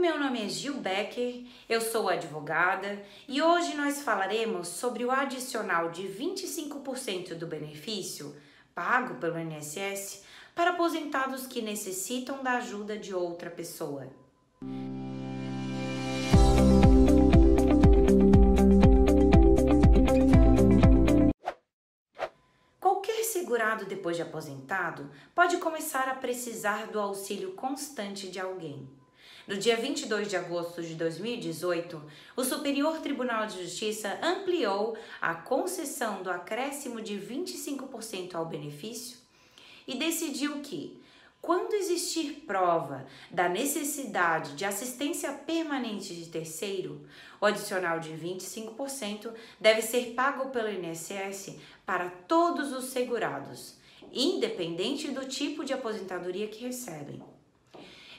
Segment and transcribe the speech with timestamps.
[0.00, 5.90] meu nome é Gil Becker, eu sou advogada e hoje nós falaremos sobre o adicional
[5.90, 8.34] de 25% do benefício
[8.74, 10.24] pago pelo INSS
[10.54, 14.08] para aposentados que necessitam da ajuda de outra pessoa.
[22.80, 28.99] Qualquer segurado depois de aposentado pode começar a precisar do auxílio constante de alguém.
[29.50, 32.00] No dia 22 de agosto de 2018,
[32.36, 39.18] o Superior Tribunal de Justiça ampliou a concessão do acréscimo de 25% ao benefício
[39.88, 41.02] e decidiu que,
[41.42, 47.04] quando existir prova da necessidade de assistência permanente de terceiro,
[47.40, 53.74] o adicional de 25% deve ser pago pelo INSS para todos os segurados,
[54.12, 57.20] independente do tipo de aposentadoria que recebem.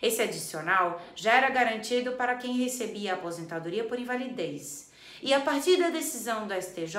[0.02, 4.92] Esse adicional já era garantido para quem recebia a aposentadoria por invalidez.
[5.22, 6.98] E a partir da decisão do STJ,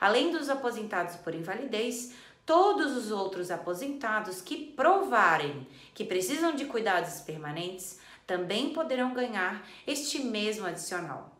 [0.00, 2.14] além dos aposentados por invalidez,
[2.46, 10.20] todos os outros aposentados que provarem que precisam de cuidados permanentes também poderão ganhar este
[10.20, 11.36] mesmo adicional.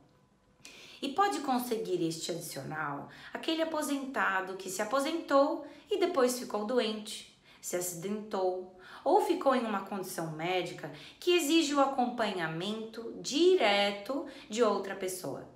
[1.01, 7.30] E pode conseguir este adicional aquele aposentado que se aposentou e depois ficou doente,
[7.61, 14.95] se acidentou ou ficou em uma condição médica que exige o acompanhamento direto de outra
[14.95, 15.49] pessoa.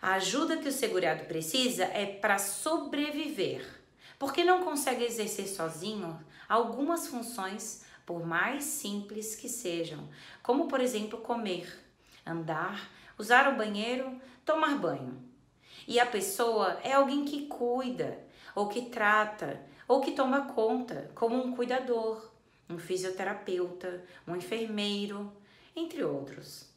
[0.00, 3.66] A ajuda que o segurado precisa é para sobreviver,
[4.18, 10.08] porque não consegue exercer sozinho algumas funções, por mais simples que sejam,
[10.42, 11.68] como por exemplo comer,
[12.24, 15.22] andar, usar o banheiro, tomar banho.
[15.86, 18.18] E a pessoa é alguém que cuida,
[18.54, 22.30] ou que trata, ou que toma conta, como um cuidador,
[22.68, 25.32] um fisioterapeuta, um enfermeiro,
[25.74, 26.68] entre outros.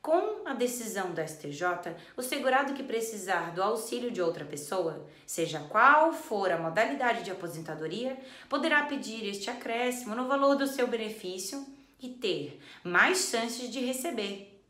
[0.00, 5.58] Com a decisão do STJ, o segurado que precisar do auxílio de outra pessoa, seja
[5.68, 8.16] qual for a modalidade de aposentadoria,
[8.48, 11.66] poderá pedir este acréscimo no valor do seu benefício
[12.00, 14.62] e ter mais chances de receber.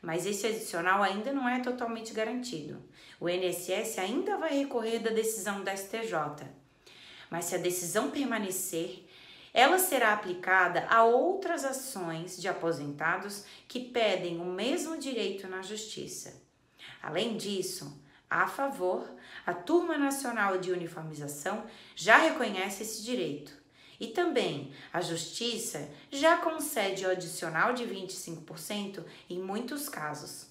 [0.00, 2.80] Mas esse adicional ainda não é totalmente garantido.
[3.18, 6.46] O INSS ainda vai recorrer da decisão da STJ.
[7.30, 9.06] Mas se a decisão permanecer,
[9.52, 16.42] ela será aplicada a outras ações de aposentados que pedem o mesmo direito na Justiça.
[17.02, 19.10] Além disso, a favor,
[19.46, 21.64] a Turma Nacional de Uniformização
[21.96, 23.52] já reconhece esse direito.
[23.98, 30.46] E também a Justiça já concede o adicional de 25% em muitos casos.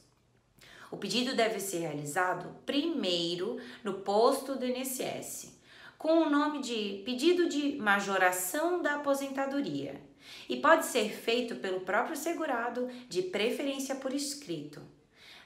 [0.91, 5.56] O pedido deve ser realizado primeiro no posto do INSS
[5.97, 9.99] com o nome de pedido de majoração da aposentadoria
[10.47, 14.81] e pode ser feito pelo próprio segurado, de preferência por escrito.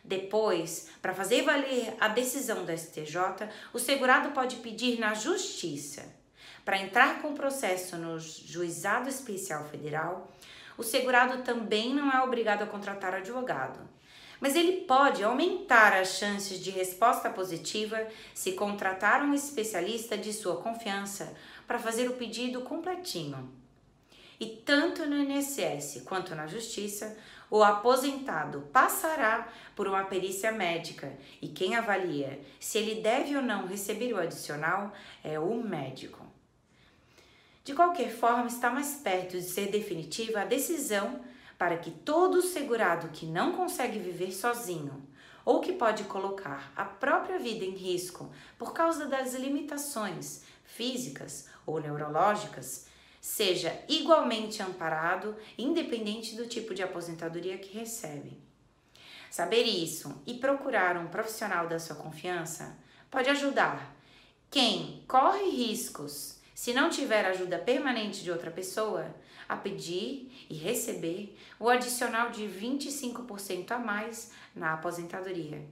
[0.03, 3.15] Depois, para fazer valer a decisão do STJ,
[3.71, 6.03] o segurado pode pedir na Justiça.
[6.65, 10.31] Para entrar com o processo no Juizado Especial Federal,
[10.77, 13.79] o segurado também não é obrigado a contratar advogado
[14.41, 20.57] mas ele pode aumentar as chances de resposta positiva se contratar um especialista de sua
[20.57, 21.33] confiança
[21.67, 23.49] para fazer o pedido completinho.
[24.39, 27.15] E tanto no INSS quanto na Justiça,
[27.51, 33.67] o aposentado passará por uma perícia médica e quem avalia se ele deve ou não
[33.67, 34.91] receber o adicional
[35.23, 36.25] é o médico.
[37.63, 41.21] De qualquer forma, está mais perto de ser definitiva a decisão
[41.61, 45.07] para que todo segurado que não consegue viver sozinho
[45.45, 51.79] ou que pode colocar a própria vida em risco por causa das limitações físicas ou
[51.79, 52.87] neurológicas
[53.21, 58.41] seja igualmente amparado, independente do tipo de aposentadoria que recebe.
[59.29, 62.75] Saber isso e procurar um profissional da sua confiança
[63.11, 63.95] pode ajudar
[64.49, 69.13] quem corre riscos se não tiver ajuda permanente de outra pessoa
[69.47, 75.65] a pedir e receber o adicional de 25% a mais na aposentadoria.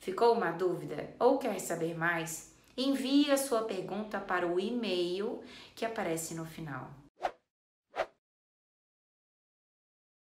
[0.00, 2.52] Ficou uma dúvida ou quer saber mais?
[2.76, 5.42] Envie a sua pergunta para o e-mail
[5.74, 6.90] que aparece no final.